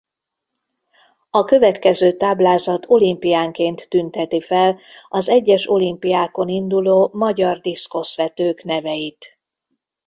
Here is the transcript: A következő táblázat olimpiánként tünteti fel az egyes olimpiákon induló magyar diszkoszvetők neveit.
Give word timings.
A 1.29 1.43
következő 1.43 2.17
táblázat 2.17 2.85
olimpiánként 2.87 3.89
tünteti 3.89 4.41
fel 4.41 4.79
az 5.09 5.29
egyes 5.29 5.69
olimpiákon 5.69 6.47
induló 6.47 7.09
magyar 7.13 7.59
diszkoszvetők 7.59 8.63
neveit. 8.63 9.39